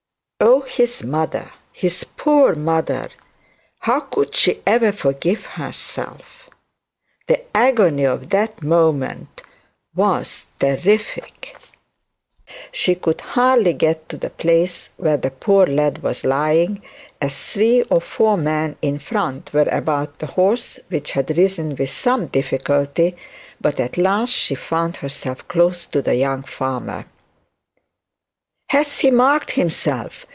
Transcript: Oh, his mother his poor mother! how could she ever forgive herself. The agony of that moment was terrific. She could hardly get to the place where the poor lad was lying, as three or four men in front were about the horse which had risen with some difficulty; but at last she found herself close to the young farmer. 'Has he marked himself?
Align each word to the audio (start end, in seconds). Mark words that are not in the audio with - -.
Oh, 0.43 0.61
his 0.61 1.03
mother 1.03 1.51
his 1.71 2.03
poor 2.03 2.55
mother! 2.55 3.09
how 3.81 3.99
could 3.99 4.33
she 4.35 4.59
ever 4.65 4.91
forgive 4.91 5.45
herself. 5.45 6.49
The 7.27 7.41
agony 7.55 8.05
of 8.05 8.29
that 8.31 8.63
moment 8.63 9.43
was 9.95 10.47
terrific. 10.59 11.57
She 12.71 12.95
could 12.95 13.21
hardly 13.21 13.73
get 13.73 14.07
to 14.09 14.17
the 14.17 14.31
place 14.31 14.89
where 14.97 15.17
the 15.17 15.29
poor 15.29 15.67
lad 15.67 16.01
was 16.01 16.23
lying, 16.25 16.81
as 17.21 17.53
three 17.53 17.83
or 17.83 18.01
four 18.01 18.35
men 18.37 18.77
in 18.81 18.97
front 18.97 19.53
were 19.53 19.69
about 19.69 20.17
the 20.17 20.25
horse 20.27 20.79
which 20.89 21.11
had 21.11 21.37
risen 21.37 21.75
with 21.75 21.91
some 21.91 22.25
difficulty; 22.27 23.15
but 23.59 23.79
at 23.79 23.95
last 23.97 24.31
she 24.31 24.55
found 24.55 24.97
herself 24.97 25.47
close 25.47 25.85
to 25.87 26.01
the 26.01 26.15
young 26.15 26.41
farmer. 26.41 27.05
'Has 28.69 28.99
he 28.99 29.11
marked 29.11 29.51
himself? 29.51 30.25